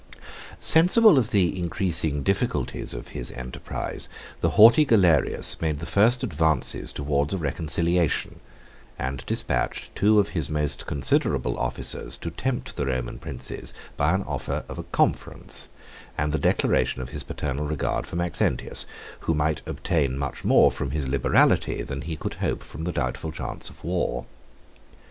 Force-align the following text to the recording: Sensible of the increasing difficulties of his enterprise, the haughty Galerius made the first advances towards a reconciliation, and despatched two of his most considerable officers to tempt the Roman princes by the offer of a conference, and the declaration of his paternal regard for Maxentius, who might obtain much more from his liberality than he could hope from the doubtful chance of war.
Sensible 0.59 1.19
of 1.19 1.29
the 1.29 1.55
increasing 1.59 2.23
difficulties 2.23 2.95
of 2.95 3.09
his 3.09 3.29
enterprise, 3.33 4.09
the 4.39 4.49
haughty 4.57 4.83
Galerius 4.83 5.61
made 5.61 5.77
the 5.77 5.85
first 5.85 6.23
advances 6.23 6.91
towards 6.91 7.35
a 7.35 7.37
reconciliation, 7.37 8.39
and 8.97 9.23
despatched 9.27 9.93
two 9.95 10.19
of 10.19 10.29
his 10.29 10.49
most 10.49 10.87
considerable 10.87 11.55
officers 11.59 12.17
to 12.17 12.31
tempt 12.31 12.75
the 12.77 12.87
Roman 12.87 13.19
princes 13.19 13.75
by 13.95 14.17
the 14.17 14.23
offer 14.23 14.65
of 14.67 14.79
a 14.79 14.83
conference, 14.85 15.67
and 16.17 16.31
the 16.31 16.39
declaration 16.39 17.03
of 17.03 17.09
his 17.09 17.23
paternal 17.23 17.67
regard 17.67 18.07
for 18.07 18.15
Maxentius, 18.15 18.87
who 19.19 19.35
might 19.35 19.61
obtain 19.67 20.17
much 20.17 20.43
more 20.43 20.71
from 20.71 20.89
his 20.89 21.07
liberality 21.07 21.83
than 21.83 22.01
he 22.01 22.15
could 22.15 22.33
hope 22.41 22.63
from 22.63 22.85
the 22.85 22.91
doubtful 22.91 23.31
chance 23.31 23.69
of 23.69 23.83
war. 23.83 24.25